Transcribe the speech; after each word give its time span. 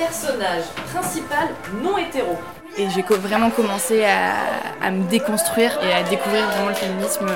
personnage 0.00 0.64
principal 0.94 1.48
non 1.82 1.98
hétéro. 1.98 2.38
Et 2.78 2.88
j'ai 2.88 3.02
vraiment 3.02 3.50
commencé 3.50 4.02
à, 4.04 4.90
me 4.90 5.02
déconstruire 5.10 5.78
et 5.82 5.92
à 5.92 6.02
découvrir 6.02 6.46
vraiment 6.46 6.68
le 6.68 6.74
féminisme 6.74 7.26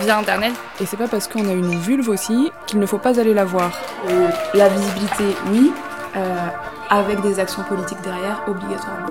via 0.00 0.16
Internet. 0.16 0.52
Et 0.80 0.86
c'est 0.86 0.96
pas 0.96 1.08
parce 1.08 1.28
qu'on 1.28 1.46
a 1.46 1.52
une 1.52 1.78
vulve 1.78 2.08
aussi 2.08 2.50
qu'il 2.66 2.78
ne 2.78 2.86
faut 2.86 2.98
pas 2.98 3.20
aller 3.20 3.34
la 3.34 3.44
voir. 3.44 3.78
Euh, 4.08 4.28
la 4.54 4.68
visibilité, 4.68 5.24
oui, 5.50 5.72
euh, 6.16 6.36
avec 6.88 7.20
des 7.20 7.38
actions 7.38 7.64
politiques 7.64 8.00
derrière, 8.02 8.42
obligatoirement. 8.48 9.10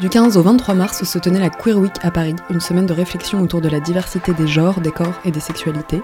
Du 0.00 0.08
15 0.08 0.38
au 0.38 0.42
23 0.42 0.74
mars 0.74 1.04
se 1.04 1.18
tenait 1.18 1.40
la 1.40 1.50
Queer 1.50 1.76
Week 1.76 1.96
à 2.02 2.10
Paris, 2.10 2.36
une 2.48 2.60
semaine 2.60 2.86
de 2.86 2.94
réflexion 2.94 3.42
autour 3.42 3.60
de 3.60 3.68
la 3.68 3.80
diversité 3.80 4.32
des 4.32 4.46
genres, 4.46 4.80
des 4.80 4.92
corps 4.92 5.20
et 5.24 5.32
des 5.32 5.40
sexualités. 5.40 6.02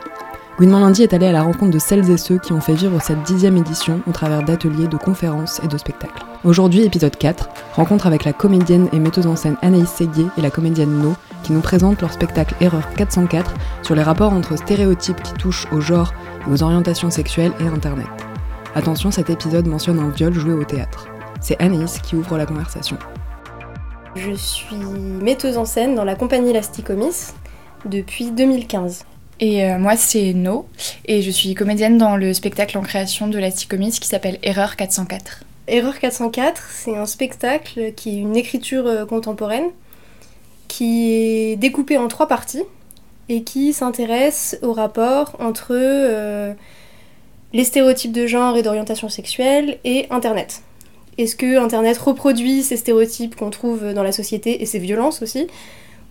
Gouinement 0.57 0.79
Lundi 0.79 1.03
est 1.03 1.13
allé 1.13 1.27
à 1.27 1.33
la 1.33 1.43
rencontre 1.43 1.73
de 1.73 1.81
celles 1.81 2.09
et 2.09 2.17
ceux 2.17 2.39
qui 2.39 2.53
ont 2.53 2.61
fait 2.61 2.75
vivre 2.75 3.03
cette 3.03 3.25
dixième 3.25 3.57
édition 3.57 4.01
au 4.07 4.13
travers 4.13 4.45
d'ateliers, 4.45 4.87
de 4.87 4.97
conférences 4.97 5.61
et 5.65 5.67
de 5.67 5.77
spectacles. 5.77 6.25
Aujourd'hui, 6.45 6.85
épisode 6.85 7.17
4, 7.17 7.49
rencontre 7.73 8.07
avec 8.07 8.25
la 8.25 8.33
comédienne 8.33 8.89
et 8.93 9.01
metteuse 9.01 9.27
en 9.27 9.35
scène 9.35 9.57
Anaïs 9.63 9.89
Séguier 9.89 10.27
et 10.39 10.41
la 10.41 10.51
comédienne 10.51 11.03
No, 11.03 11.15
qui 11.43 11.53
nous 11.53 11.61
présentent 11.61 12.01
leur 12.01 12.13
spectacle 12.13 12.55
Erreur 12.61 12.89
404 12.95 13.53
sur 13.83 13.97
les 13.97 14.05
rapports 14.05 14.33
entre 14.33 14.57
stéréotypes 14.57 15.21
qui 15.25 15.33
touchent 15.33 15.67
au 15.73 15.81
genre 15.81 16.15
aux 16.49 16.63
orientations 16.63 17.11
sexuelles 17.11 17.53
et 17.59 17.67
Internet. 17.67 18.07
Attention, 18.77 19.11
cet 19.11 19.31
épisode 19.31 19.67
mentionne 19.67 19.99
un 19.99 20.11
viol 20.11 20.35
joué 20.35 20.53
au 20.53 20.63
théâtre. 20.63 21.09
C'est 21.41 21.61
Anaïs 21.61 21.99
qui 21.99 22.15
ouvre 22.15 22.39
la 22.39 22.47
conversation. 22.47 22.97
Je 24.15 24.31
suis 24.35 24.77
metteuse 24.77 25.59
en 25.59 25.65
scène 25.65 25.97
dans 25.97 26.05
la 26.05 26.15
compagnie 26.15 26.53
Lasticomis 26.53 27.33
depuis 27.87 28.31
2015. 28.31 29.05
Et 29.41 29.65
euh, 29.65 29.79
moi, 29.79 29.97
c'est 29.97 30.33
No, 30.33 30.67
et 31.07 31.23
je 31.23 31.31
suis 31.31 31.55
comédienne 31.55 31.99
dans 31.99 32.17
le 32.17 32.33
spectacle 32.35 32.79
en 32.79 32.83
création 32.83 33.27
de 33.27 33.39
la 33.39 33.51
Sticomis 33.51 33.99
qui 34.01 34.09
s'appelle 34.09 34.39
Erreur 34.43 34.77
404. 34.77 35.45
Erreur 35.67 35.99
404, 35.99 36.63
c'est 36.71 36.97
un 36.97 37.07
spectacle 37.07 37.93
qui 37.95 38.11
est 38.11 38.21
une 38.21 38.37
écriture 38.37 38.87
euh, 38.87 39.07
contemporaine 39.07 39.71
qui 40.69 41.13
est 41.13 41.57
découpé 41.57 41.99
en 41.99 42.09
trois 42.09 42.29
parties 42.29 42.63
et 43.29 43.43
qui 43.43 43.73
s'intéresse 43.73 44.59
au 44.63 44.73
rapport 44.73 45.37
entre 45.39 45.73
euh, 45.73 46.53
les 47.53 47.65
stéréotypes 47.65 48.13
de 48.13 48.27
genre 48.27 48.57
et 48.57 48.63
d'orientation 48.63 49.09
sexuelle 49.09 49.79
et 49.85 50.07
Internet. 50.11 50.63
Est-ce 51.17 51.37
que 51.37 51.59
Internet 51.59 51.97
reproduit 51.99 52.63
ces 52.63 52.77
stéréotypes 52.77 53.37
qu'on 53.37 53.51
trouve 53.51 53.93
dans 53.95 54.03
la 54.03 54.13
société 54.13 54.63
et 54.63 54.67
ces 54.67 54.79
violences 54.79 55.23
aussi 55.23 55.47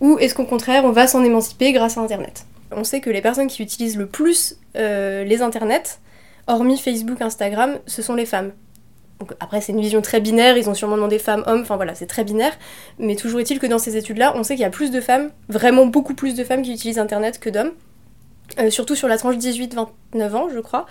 Ou 0.00 0.18
est-ce 0.18 0.34
qu'au 0.34 0.44
contraire, 0.44 0.84
on 0.84 0.92
va 0.92 1.06
s'en 1.06 1.22
émanciper 1.22 1.72
grâce 1.72 1.98
à 1.98 2.00
Internet? 2.00 2.46
On 2.76 2.84
sait 2.84 3.00
que 3.00 3.10
les 3.10 3.20
personnes 3.20 3.48
qui 3.48 3.62
utilisent 3.62 3.96
le 3.96 4.06
plus 4.06 4.58
euh, 4.76 5.24
les 5.24 5.42
internets, 5.42 5.98
hormis 6.46 6.78
Facebook, 6.78 7.20
Instagram, 7.20 7.78
ce 7.86 8.02
sont 8.02 8.14
les 8.14 8.26
femmes. 8.26 8.52
Donc 9.20 9.32
après, 9.40 9.60
c'est 9.60 9.72
une 9.72 9.80
vision 9.80 10.02
très 10.02 10.20
binaire, 10.20 10.56
ils 10.56 10.68
ont 10.68 10.74
sûrement 10.74 10.96
demandé 10.96 11.18
femmes, 11.18 11.44
hommes, 11.46 11.62
enfin 11.62 11.76
voilà, 11.76 11.94
c'est 11.94 12.06
très 12.06 12.24
binaire. 12.24 12.52
Mais 12.98 13.16
toujours 13.16 13.40
est-il 13.40 13.58
que 13.58 13.66
dans 13.66 13.78
ces 13.78 13.96
études-là, 13.96 14.32
on 14.36 14.42
sait 14.42 14.54
qu'il 14.54 14.62
y 14.62 14.66
a 14.66 14.70
plus 14.70 14.90
de 14.90 15.00
femmes, 15.00 15.30
vraiment 15.48 15.86
beaucoup 15.86 16.14
plus 16.14 16.34
de 16.34 16.44
femmes 16.44 16.62
qui 16.62 16.72
utilisent 16.72 16.98
Internet 16.98 17.38
que 17.38 17.50
d'hommes. 17.50 17.72
Euh, 18.58 18.70
surtout 18.70 18.94
sur 18.94 19.08
la 19.08 19.16
tranche 19.16 19.36
18-29 19.36 20.34
ans, 20.34 20.48
je 20.52 20.60
crois. 20.60 20.86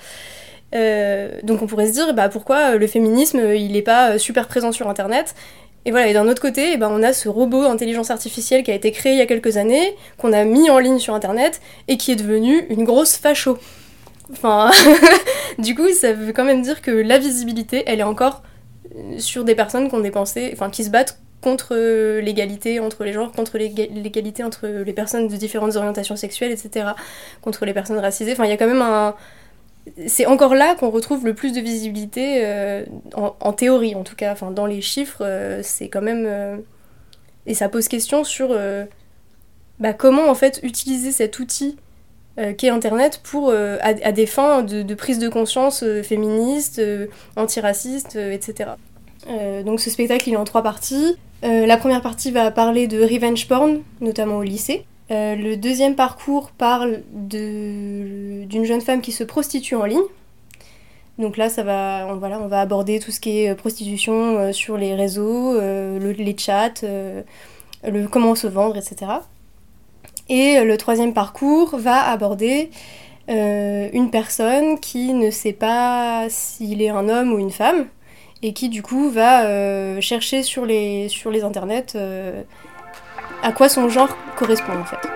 Euh, 0.74 1.40
donc 1.44 1.62
on 1.62 1.68
pourrait 1.68 1.88
se 1.88 1.94
dire, 1.94 2.14
bah 2.14 2.30
pourquoi 2.30 2.78
le 2.78 2.88
féminisme, 2.88 3.54
il 3.54 3.74
n'est 3.74 3.84
pas 3.84 4.18
super 4.18 4.48
présent 4.48 4.72
sur 4.72 4.90
Internet? 4.90 5.36
Et 5.86 5.92
voilà, 5.92 6.08
et 6.08 6.14
d'un 6.14 6.28
autre 6.28 6.42
côté, 6.42 6.74
eh 6.74 6.78
ben, 6.78 6.90
on 6.90 7.04
a 7.04 7.12
ce 7.12 7.28
robot 7.28 7.64
d'intelligence 7.64 8.10
artificielle 8.10 8.64
qui 8.64 8.72
a 8.72 8.74
été 8.74 8.92
créé 8.92 9.14
il 9.14 9.18
y 9.18 9.22
a 9.22 9.26
quelques 9.26 9.58
années, 9.58 9.96
qu'on 10.18 10.32
a 10.32 10.46
mis 10.46 10.70
en 10.70 10.80
ligne 10.80 11.00
sur 11.00 11.14
Internet, 11.14 11.62
et 11.88 11.98
qui 11.98 12.12
est 12.12 12.16
devenu 12.16 12.66
une 12.70 12.86
grosse 12.86 13.18
facho. 13.18 13.58
Enfin, 14.32 14.72
du 15.58 15.76
coup, 15.76 15.90
ça 15.92 16.14
veut 16.14 16.32
quand 16.32 16.46
même 16.46 16.62
dire 16.62 16.82
que 16.82 16.92
la 16.92 17.18
visibilité, 17.18 17.84
elle 17.86 18.00
est 18.00 18.04
encore 18.04 18.44
euh, 18.96 19.20
sur 19.20 19.44
des 19.44 19.56
personnes 19.56 19.90
dépensé, 20.02 20.52
enfin, 20.54 20.70
qui 20.70 20.86
se 20.86 20.90
battent 20.90 21.20
contre 21.42 21.76
l'égalité 22.22 22.80
entre 22.80 23.04
les 23.04 23.12
genres, 23.12 23.34
contre 23.34 23.58
l'égalité 23.58 24.46
entre 24.46 24.66
les 24.66 24.94
personnes 24.94 25.28
de 25.28 25.36
différentes 25.36 25.76
orientations 25.76 26.16
sexuelles, 26.16 26.52
etc., 26.52 26.92
contre 27.42 27.66
les 27.66 27.74
personnes 27.74 28.00
racisées. 28.00 28.32
Enfin, 28.32 28.46
il 28.46 28.50
y 28.50 28.54
a 28.54 28.58
quand 28.58 28.68
même 28.68 28.82
un, 28.82 29.14
c'est 30.08 30.26
encore 30.26 30.56
là 30.56 30.76
qu'on 30.76 30.90
retrouve 30.90 31.26
le 31.26 31.34
plus 31.34 31.52
de 31.52 31.60
visibilité, 31.60 32.46
euh, 32.46 32.86
en, 33.16 33.54
théorie 33.54 33.96
en 33.96 34.04
tout 34.04 34.16
cas, 34.16 34.32
enfin, 34.32 34.52
dans 34.52 34.66
les 34.66 34.82
chiffres, 34.82 35.24
euh, 35.24 35.60
c'est 35.64 35.90
quand 35.90 36.02
même... 36.02 36.26
Euh, 36.28 36.58
et 37.46 37.54
ça 37.54 37.68
pose 37.68 37.90
question 37.90 38.24
sur 38.24 38.58
bah, 39.80 39.92
comment 39.92 40.30
en 40.30 40.36
fait 40.36 40.62
utiliser 40.64 41.12
cet 41.12 41.40
outil 41.40 41.76
qu'est 42.58 42.70
Internet 42.70 43.20
pour, 43.22 43.52
à, 43.52 44.12
des 44.14 44.26
fins 44.26 44.64
de, 44.64 44.94
prise 44.94 45.20
de 45.20 45.28
conscience 45.28 45.84
féministe, 46.04 46.82
antiraciste, 47.36 48.16
etc. 48.16 48.70
donc 49.66 49.82
ce 49.82 49.90
spectacle 49.90 50.30
il 50.30 50.36
est 50.36 50.38
en 50.38 50.46
trois 50.46 50.64
parties. 50.64 51.18
la 51.42 51.76
première 51.76 52.02
partie 52.02 52.32
va 52.32 52.50
parler 52.50 52.88
de 52.88 53.02
revenge 53.02 53.46
porn, 53.50 53.82
notamment 54.00 54.38
au 54.38 54.44
lycée. 54.44 54.86
Euh, 55.14 55.36
le 55.36 55.58
deuxième 55.58 55.96
parcours 55.96 56.50
parle 56.52 57.04
d'une 57.12 58.66
jeune 58.66 58.82
femme 58.82 59.02
qui 59.02 59.12
se 59.12 59.24
prostitue 59.24 59.76
en 59.76 59.86
ligne. 59.86 60.02
Donc 61.20 61.38
là, 61.38 61.50
ça 61.50 61.62
va, 61.62 62.08
on, 62.10 62.16
va 62.18 62.62
aborder 62.62 63.00
tout 63.00 63.12
ce 63.12 63.20
qui 63.20 63.42
est 63.42 63.50
euh, 63.50 63.56
prostitution 63.56 64.14
euh, 64.40 64.52
sur 64.52 64.78
les 64.78 64.96
réseaux, 64.96 65.60
les 65.60 66.36
chats, 66.38 66.82
le, 66.82 68.08
comment 68.08 68.34
se 68.34 68.48
vendre, 68.48 68.78
etc. 68.78 69.12
Et 70.30 70.64
le 70.64 70.78
troisième 70.78 71.14
parcours 71.14 71.78
va 71.78 72.10
aborder 72.10 72.72
une 73.28 74.10
personne 74.10 74.80
qui 74.80 75.14
ne 75.14 75.30
sait 75.30 75.54
pas 75.54 76.28
s'il 76.30 76.82
est 76.82 76.90
un 76.90 77.08
homme 77.10 77.34
ou 77.34 77.40
une 77.40 77.52
femme 77.52 77.88
et 78.42 78.54
qui 78.54 78.70
du 78.70 78.82
coup 78.82 79.10
va 79.10 80.00
chercher 80.00 80.42
sur 80.44 80.66
les 80.66 81.44
internets 81.44 81.94
à 83.44 83.52
quoi 83.52 83.70
son 83.70 83.90
genre 83.90 84.18
correspond 84.38 84.74
en 84.74 84.86
fait. 84.86 85.08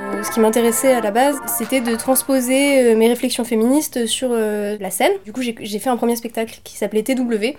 Euh, 0.00 0.22
ce 0.22 0.30
qui 0.30 0.38
m'intéressait 0.38 0.92
à 0.92 1.00
la 1.00 1.10
base, 1.10 1.40
c'était 1.46 1.80
de 1.80 1.96
transposer 1.96 2.92
euh, 2.92 2.96
mes 2.96 3.08
réflexions 3.08 3.44
féministes 3.44 4.06
sur 4.06 4.28
euh, 4.32 4.76
la 4.78 4.90
scène. 4.90 5.12
Du 5.24 5.32
coup, 5.32 5.40
j'ai 5.42 5.78
fait 5.78 5.88
un 5.88 5.96
premier 5.96 6.14
spectacle 6.14 6.60
qui 6.62 6.76
s'appelait 6.76 7.02
TW, 7.02 7.56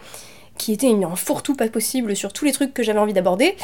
qui 0.60 0.74
était 0.74 0.88
un 0.88 1.16
fourre-tout 1.16 1.56
pas 1.56 1.68
possible 1.70 2.16
sur 2.16 2.32
tous 2.32 2.46
les 2.46 2.52
trucs 2.52 2.76
que 2.76 2.84
j'avais 2.84 3.00
envie 3.00 3.14
d'aborder. 3.14 3.56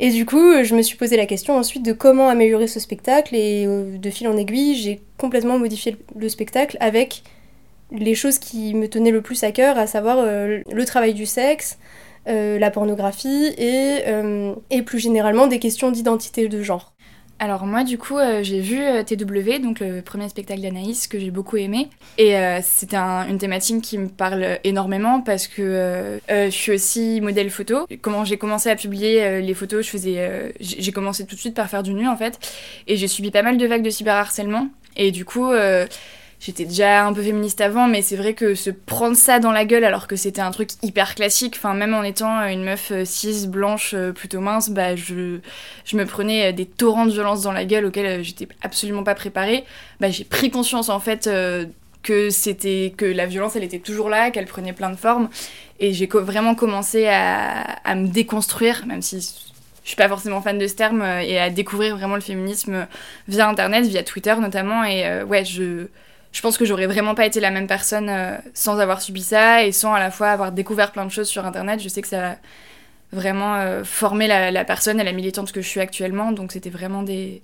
Et 0.00 0.10
du 0.10 0.26
coup, 0.26 0.64
je 0.64 0.74
me 0.74 0.82
suis 0.82 0.96
posé 0.96 1.16
la 1.16 1.26
question 1.26 1.56
ensuite 1.56 1.84
de 1.84 1.92
comment 1.92 2.28
améliorer 2.28 2.66
ce 2.66 2.80
spectacle, 2.80 3.36
et 3.36 3.66
de 3.66 4.10
fil 4.10 4.26
en 4.26 4.36
aiguille, 4.36 4.74
j'ai 4.74 5.00
complètement 5.18 5.60
modifié 5.60 5.96
le 6.16 6.28
spectacle 6.28 6.76
avec 6.80 7.22
les 7.92 8.14
choses 8.14 8.38
qui 8.38 8.74
me 8.74 8.88
tenaient 8.88 9.10
le 9.10 9.22
plus 9.22 9.42
à 9.44 9.52
cœur, 9.52 9.78
à 9.78 9.86
savoir 9.86 10.18
euh, 10.18 10.60
le 10.70 10.84
travail 10.84 11.14
du 11.14 11.26
sexe, 11.26 11.78
euh, 12.28 12.58
la 12.58 12.70
pornographie 12.70 13.52
et, 13.58 14.02
euh, 14.06 14.54
et, 14.70 14.82
plus 14.82 14.98
généralement 14.98 15.46
des 15.46 15.58
questions 15.58 15.90
d'identité 15.90 16.48
de 16.48 16.62
genre. 16.62 16.92
Alors 17.38 17.66
moi 17.66 17.82
du 17.82 17.98
coup 17.98 18.18
j'ai 18.42 18.60
vu 18.60 18.78
TW, 19.04 19.60
donc 19.60 19.80
le 19.80 20.00
premier 20.00 20.28
spectacle 20.28 20.60
d'Anaïs 20.60 21.08
que 21.08 21.18
j'ai 21.18 21.32
beaucoup 21.32 21.56
aimé 21.56 21.88
et 22.16 22.36
c'était 22.62 22.96
une 22.96 23.36
thématique 23.38 23.82
qui 23.82 23.98
me 23.98 24.06
parle 24.06 24.60
énormément 24.62 25.20
parce 25.20 25.48
que 25.48 26.20
je 26.28 26.50
suis 26.50 26.70
aussi 26.70 27.20
modèle 27.20 27.50
photo. 27.50 27.88
Comment 28.00 28.24
j'ai 28.24 28.36
commencé 28.36 28.70
à 28.70 28.76
publier 28.76 29.40
les 29.40 29.54
photos, 29.54 29.84
j'ai 30.60 30.92
commencé 30.92 31.26
tout 31.26 31.34
de 31.34 31.40
suite 31.40 31.56
par 31.56 31.68
faire 31.68 31.82
du 31.82 31.94
nu 31.94 32.06
en 32.06 32.16
fait 32.16 32.38
et 32.86 32.96
j'ai 32.96 33.08
subi 33.08 33.32
pas 33.32 33.42
mal 33.42 33.58
de 33.58 33.66
vagues 33.66 33.82
de 33.82 33.90
cyberharcèlement 33.90 34.68
et 34.96 35.10
du 35.10 35.24
coup 35.24 35.50
j'étais 36.44 36.64
déjà 36.64 37.06
un 37.06 37.12
peu 37.12 37.22
féministe 37.22 37.60
avant, 37.60 37.86
mais 37.86 38.02
c'est 38.02 38.16
vrai 38.16 38.34
que 38.34 38.56
se 38.56 38.70
prendre 38.70 39.16
ça 39.16 39.38
dans 39.38 39.52
la 39.52 39.64
gueule 39.64 39.84
alors 39.84 40.08
que 40.08 40.16
c'était 40.16 40.40
un 40.40 40.50
truc 40.50 40.70
hyper 40.82 41.14
classique, 41.14 41.54
enfin 41.56 41.72
même 41.72 41.94
en 41.94 42.02
étant 42.02 42.44
une 42.48 42.64
meuf 42.64 42.90
euh, 42.90 43.04
cis, 43.04 43.46
blanche, 43.46 43.94
euh, 43.94 44.10
plutôt 44.10 44.40
mince, 44.40 44.68
bah 44.68 44.96
je, 44.96 45.38
je 45.84 45.96
me 45.96 46.04
prenais 46.04 46.48
euh, 46.48 46.52
des 46.52 46.66
torrents 46.66 47.06
de 47.06 47.12
violence 47.12 47.42
dans 47.42 47.52
la 47.52 47.64
gueule 47.64 47.86
auxquels 47.86 48.24
j'étais 48.24 48.48
absolument 48.60 49.04
pas 49.04 49.14
préparée. 49.14 49.64
Bah 50.00 50.10
j'ai 50.10 50.24
pris 50.24 50.50
conscience 50.50 50.88
en 50.88 50.98
fait 50.98 51.30
que 52.02 52.30
c'était 52.30 52.92
que 52.96 53.04
la 53.04 53.26
violence 53.26 53.54
elle 53.54 53.62
était 53.62 53.78
toujours 53.78 54.08
là, 54.08 54.32
qu'elle 54.32 54.46
prenait 54.46 54.72
plein 54.72 54.90
de 54.90 54.96
formes, 54.96 55.28
et 55.78 55.92
j'ai 55.92 56.06
vraiment 56.06 56.56
commencé 56.56 57.06
à, 57.06 57.60
à 57.84 57.94
me 57.94 58.08
déconstruire, 58.08 58.84
même 58.86 59.00
si 59.00 59.20
je 59.84 59.88
suis 59.88 59.96
pas 59.96 60.08
forcément 60.08 60.42
fan 60.42 60.58
de 60.58 60.66
ce 60.66 60.74
terme, 60.74 61.02
et 61.02 61.38
à 61.38 61.50
découvrir 61.50 61.96
vraiment 61.96 62.16
le 62.16 62.20
féminisme 62.20 62.88
via 63.28 63.48
internet, 63.48 63.86
via 63.86 64.02
Twitter 64.02 64.34
notamment, 64.40 64.82
et 64.82 65.22
ouais 65.22 65.44
je 65.44 65.86
je 66.32 66.40
pense 66.40 66.56
que 66.56 66.64
j'aurais 66.64 66.86
vraiment 66.86 67.14
pas 67.14 67.26
été 67.26 67.40
la 67.40 67.50
même 67.50 67.66
personne 67.66 68.08
euh, 68.08 68.36
sans 68.54 68.78
avoir 68.80 69.02
subi 69.02 69.22
ça 69.22 69.64
et 69.64 69.72
sans 69.72 69.92
à 69.92 70.00
la 70.00 70.10
fois 70.10 70.30
avoir 70.30 70.50
découvert 70.50 70.90
plein 70.90 71.04
de 71.04 71.10
choses 71.10 71.28
sur 71.28 71.44
internet. 71.44 71.80
Je 71.80 71.88
sais 71.88 72.00
que 72.00 72.08
ça 72.08 72.32
a 72.32 72.36
vraiment 73.12 73.56
euh, 73.56 73.84
formé 73.84 74.26
la, 74.26 74.64
personne 74.64 74.98
et 74.98 75.04
la 75.04 75.12
militante 75.12 75.52
que 75.52 75.60
je 75.60 75.68
suis 75.68 75.80
actuellement. 75.80 76.32
Donc 76.32 76.52
c'était 76.52 76.70
vraiment 76.70 77.02
des, 77.02 77.42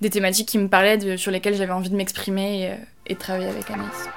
des, 0.00 0.10
thématiques 0.10 0.48
qui 0.48 0.58
me 0.58 0.66
parlaient, 0.66 1.16
sur 1.16 1.30
lesquelles 1.30 1.54
j'avais 1.54 1.72
envie 1.72 1.88
de 1.88 1.94
m'exprimer 1.94 2.62
et, 2.62 2.70
euh, 2.70 2.74
et, 3.06 3.14
de 3.14 3.18
travailler 3.18 3.48
avec 3.48 3.70
Anaïs. 3.70 4.08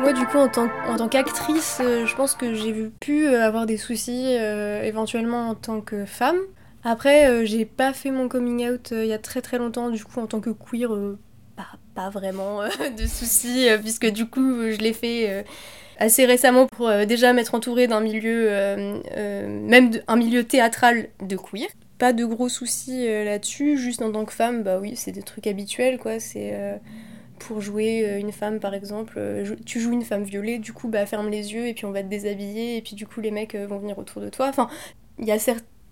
Moi, 0.00 0.14
du 0.14 0.24
coup, 0.24 0.38
en 0.38 0.48
tant, 0.48 0.68
en 0.88 0.96
tant 0.96 1.08
qu'actrice, 1.08 1.76
je 1.80 2.14
pense 2.16 2.34
que 2.34 2.54
j'ai 2.54 2.90
pu 2.98 3.28
avoir 3.28 3.66
des 3.66 3.76
soucis 3.76 4.34
éventuellement 4.82 5.50
en 5.50 5.54
tant 5.54 5.80
que 5.80 6.06
femme. 6.06 6.38
Après, 6.84 7.28
euh, 7.28 7.44
j'ai 7.44 7.64
pas 7.64 7.92
fait 7.92 8.10
mon 8.10 8.28
coming 8.28 8.68
out 8.68 8.90
euh, 8.92 9.04
il 9.04 9.08
y 9.08 9.12
a 9.12 9.18
très 9.18 9.40
très 9.40 9.58
longtemps, 9.58 9.90
du 9.90 10.04
coup, 10.04 10.20
en 10.20 10.26
tant 10.26 10.40
que 10.40 10.50
queer, 10.50 10.92
euh, 10.92 11.18
pas, 11.54 11.78
pas 11.94 12.10
vraiment 12.10 12.62
de 12.98 13.06
soucis, 13.06 13.68
puisque 13.80 14.10
du 14.10 14.26
coup, 14.26 14.70
je 14.70 14.78
l'ai 14.78 14.92
fait 14.92 15.44
assez 15.98 16.26
récemment 16.26 16.66
pour 16.66 16.90
déjà 17.06 17.32
m'être 17.32 17.54
entourée 17.54 17.86
d'un 17.86 18.00
milieu, 18.00 18.48
même 19.16 19.90
un 20.08 20.16
milieu 20.16 20.44
théâtral 20.44 21.08
de 21.20 21.36
queer. 21.36 21.68
Pas 21.98 22.12
de 22.12 22.24
gros 22.24 22.48
soucis 22.48 23.06
là-dessus, 23.06 23.76
juste 23.78 24.02
en 24.02 24.10
tant 24.10 24.24
que 24.24 24.32
femme, 24.32 24.64
bah 24.64 24.80
oui, 24.80 24.96
c'est 24.96 25.12
des 25.12 25.22
trucs 25.22 25.46
habituels, 25.46 25.98
quoi. 25.98 26.18
C'est 26.18 26.80
pour 27.38 27.60
jouer 27.60 28.18
une 28.18 28.32
femme, 28.32 28.58
par 28.58 28.74
exemple, 28.74 29.20
tu 29.66 29.78
joues 29.78 29.92
une 29.92 30.02
femme 30.02 30.24
violée, 30.24 30.58
du 30.58 30.72
coup, 30.72 30.88
bah 30.88 31.06
ferme 31.06 31.28
les 31.28 31.52
yeux 31.52 31.68
et 31.68 31.74
puis 31.74 31.84
on 31.84 31.92
va 31.92 32.02
te 32.02 32.08
déshabiller 32.08 32.78
et 32.78 32.82
puis 32.82 32.96
du 32.96 33.06
coup, 33.06 33.20
les 33.20 33.30
mecs 33.30 33.54
vont 33.54 33.78
venir 33.78 33.98
autour 33.98 34.20
de 34.22 34.30
toi. 34.30 34.48
Enfin, 34.48 34.68
il 35.18 35.26
y 35.26 35.32
a 35.32 35.38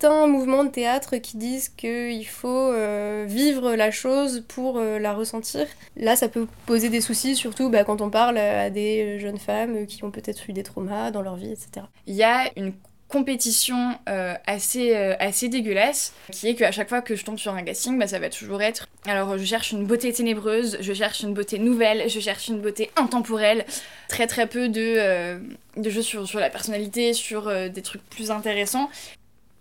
certains 0.00 0.26
mouvements 0.26 0.64
de 0.64 0.70
théâtre 0.70 1.16
qui 1.16 1.36
disent 1.36 1.68
qu'il 1.68 2.26
faut 2.26 2.48
euh, 2.48 3.26
vivre 3.28 3.74
la 3.74 3.90
chose 3.90 4.44
pour 4.48 4.78
euh, 4.78 4.98
la 4.98 5.12
ressentir. 5.12 5.66
Là, 5.96 6.16
ça 6.16 6.28
peut 6.28 6.46
poser 6.66 6.88
des 6.88 7.00
soucis, 7.00 7.36
surtout 7.36 7.68
bah, 7.68 7.84
quand 7.84 8.00
on 8.00 8.08
parle 8.08 8.38
à 8.38 8.70
des 8.70 9.18
jeunes 9.18 9.38
femmes 9.38 9.86
qui 9.86 10.02
ont 10.04 10.10
peut-être 10.10 10.48
eu 10.48 10.52
des 10.52 10.62
traumas 10.62 11.10
dans 11.10 11.22
leur 11.22 11.36
vie, 11.36 11.52
etc. 11.52 11.86
Il 12.06 12.14
y 12.14 12.22
a 12.22 12.50
une 12.56 12.72
compétition 13.08 13.98
euh, 14.08 14.34
assez, 14.46 14.94
assez 14.94 15.48
dégueulasse 15.48 16.14
qui 16.30 16.46
est 16.48 16.54
qu'à 16.54 16.70
chaque 16.70 16.88
fois 16.88 17.02
que 17.02 17.16
je 17.16 17.24
tombe 17.24 17.38
sur 17.38 17.52
un 17.54 17.62
casting, 17.62 17.98
bah, 17.98 18.06
ça 18.06 18.20
va 18.20 18.30
toujours 18.30 18.62
être 18.62 18.86
alors 19.06 19.36
je 19.36 19.44
cherche 19.44 19.72
une 19.72 19.84
beauté 19.84 20.12
ténébreuse, 20.12 20.78
je 20.80 20.92
cherche 20.92 21.22
une 21.22 21.34
beauté 21.34 21.58
nouvelle, 21.58 22.08
je 22.08 22.20
cherche 22.20 22.48
une 22.48 22.60
beauté 22.60 22.90
intemporelle. 22.96 23.64
Très 24.08 24.26
très 24.26 24.46
peu 24.46 24.68
de, 24.68 25.40
de 25.76 25.90
jeux 25.90 26.02
sur, 26.02 26.38
la 26.38 26.50
personnalité, 26.50 27.12
sur 27.12 27.50
des 27.70 27.82
trucs 27.82 28.02
plus 28.10 28.30
intéressants. 28.30 28.88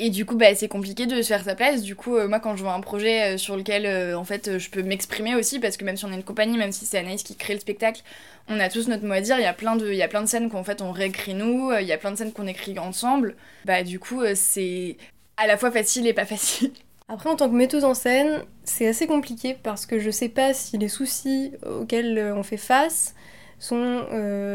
Et 0.01 0.09
du 0.09 0.25
coup, 0.25 0.37
bah, 0.37 0.55
c'est 0.55 0.69
compliqué 0.69 1.07
de 1.07 1.21
se 1.21 1.27
faire 1.27 1.43
sa 1.43 1.55
place. 1.55 1.83
Du 1.83 1.93
coup, 1.93 2.15
euh, 2.15 2.29
moi, 2.29 2.39
quand 2.39 2.55
je 2.55 2.63
vois 2.63 2.71
un 2.71 2.79
projet 2.79 3.35
euh, 3.35 3.37
sur 3.37 3.57
lequel, 3.57 3.85
euh, 3.85 4.17
en 4.17 4.23
fait, 4.23 4.57
je 4.57 4.69
peux 4.69 4.81
m'exprimer 4.81 5.35
aussi, 5.35 5.59
parce 5.59 5.75
que 5.75 5.83
même 5.83 5.97
si 5.97 6.05
on 6.05 6.11
est 6.13 6.15
une 6.15 6.23
compagnie, 6.23 6.57
même 6.57 6.71
si 6.71 6.85
c'est 6.85 6.97
Anaïs 6.97 7.21
qui 7.21 7.35
crée 7.35 7.53
le 7.53 7.59
spectacle, 7.59 8.01
on 8.47 8.61
a 8.61 8.69
tous 8.69 8.87
notre 8.87 9.05
mot 9.05 9.11
à 9.11 9.19
dire. 9.19 9.37
Il 9.37 9.43
y 9.43 9.45
a 9.45 9.53
plein 9.53 9.75
de, 9.75 9.91
il 9.91 9.97
y 9.97 10.01
a 10.01 10.07
plein 10.07 10.21
de 10.21 10.27
scènes 10.27 10.49
qu'en 10.49 10.63
fait 10.63 10.81
on 10.81 10.93
réécrit 10.93 11.33
nous. 11.33 11.73
Il 11.73 11.85
y 11.85 11.91
a 11.91 11.97
plein 11.97 12.11
de 12.11 12.15
scènes 12.15 12.31
qu'on 12.31 12.47
écrit 12.47 12.79
ensemble. 12.79 13.35
Bah, 13.65 13.83
du 13.83 13.99
coup, 13.99 14.23
c'est 14.35 14.95
à 15.35 15.47
la 15.47 15.57
fois 15.57 15.69
facile 15.69 16.07
et 16.07 16.13
pas 16.13 16.25
facile. 16.25 16.71
Après, 17.09 17.29
en 17.29 17.35
tant 17.35 17.49
que 17.49 17.55
metteuse 17.55 17.83
en 17.83 17.93
scène, 17.93 18.43
c'est 18.63 18.87
assez 18.87 19.05
compliqué 19.05 19.57
parce 19.61 19.85
que 19.85 19.99
je 19.99 20.11
sais 20.11 20.29
pas 20.29 20.53
si 20.53 20.77
les 20.77 20.87
soucis 20.87 21.51
auxquels 21.65 22.33
on 22.35 22.43
fait 22.43 22.57
face 22.57 23.15
sont 23.57 24.05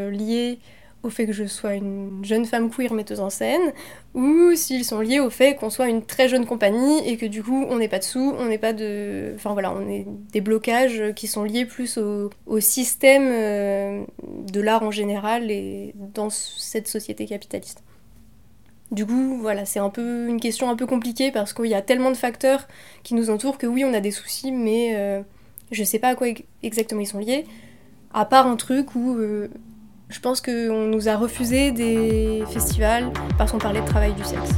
liés 0.09 0.59
au 1.05 1.09
fait 1.09 1.25
que 1.25 1.33
je 1.33 1.45
sois 1.45 1.75
une 1.75 2.23
jeune 2.23 2.45
femme 2.45 2.69
queer 2.69 2.93
metteuse 2.93 3.19
en 3.19 3.29
scène 3.29 3.73
ou 4.13 4.55
s'ils 4.55 4.83
sont 4.83 4.99
liés 4.99 5.19
au 5.19 5.29
fait 5.29 5.55
qu'on 5.55 5.69
soit 5.69 5.87
une 5.87 6.03
très 6.03 6.27
jeune 6.27 6.45
compagnie 6.45 7.07
et 7.07 7.17
que 7.17 7.25
du 7.25 7.43
coup 7.43 7.65
on 7.69 7.77
n'est 7.77 7.87
pas 7.87 7.99
de 7.99 8.03
sous, 8.03 8.33
on 8.37 8.45
n'est 8.45 8.57
pas 8.57 8.73
de. 8.73 9.33
Enfin 9.35 9.53
voilà, 9.53 9.71
on 9.71 9.87
est 9.87 10.05
des 10.31 10.41
blocages 10.41 11.13
qui 11.15 11.27
sont 11.27 11.43
liés 11.43 11.65
plus 11.65 11.97
au, 11.97 12.59
système 12.59 13.27
euh, 13.27 14.03
de 14.51 14.61
l'art 14.61 14.83
en 14.83 14.91
général 14.91 15.51
et 15.51 15.93
dans 16.13 16.29
cette 16.29 16.87
société 16.87 17.25
capitaliste. 17.25 17.83
Du 18.91 19.05
coup, 19.05 19.37
voilà, 19.39 19.65
c'est 19.65 19.79
un 19.79 19.89
peu 19.89 20.27
une 20.27 20.39
question 20.39 20.69
un 20.69 20.75
peu 20.75 20.85
compliquée 20.85 21.31
parce 21.31 21.53
qu'il 21.53 21.65
y 21.65 21.73
a 21.73 21.81
tellement 21.81 22.11
de 22.11 22.17
facteurs 22.17 22.67
qui 23.03 23.15
nous 23.15 23.29
entourent 23.29 23.57
que 23.57 23.67
oui, 23.67 23.83
on 23.83 23.93
a 23.93 23.99
des 23.99 24.11
soucis, 24.11 24.51
mais 24.51 24.95
euh, 24.95 25.21
je 25.71 25.83
sais 25.83 25.99
pas 25.99 26.09
à 26.09 26.15
quoi 26.15 26.29
ex- 26.29 26.43
exactement 26.63 27.01
ils 27.01 27.07
sont 27.07 27.19
liés. 27.19 27.45
À 28.13 28.25
part 28.25 28.47
un 28.47 28.55
truc 28.55 28.95
où 28.95 29.15
euh, 29.15 29.49
je 30.09 30.19
pense 30.19 30.41
qu'on 30.41 30.87
nous 30.87 31.09
a 31.09 31.15
refusé 31.15 31.71
des 31.71 32.43
festivals 32.49 33.11
parce 33.37 33.51
qu'on 33.51 33.57
parlait 33.57 33.81
de 33.81 33.87
travail 33.87 34.13
du 34.13 34.23
sexe. 34.23 34.51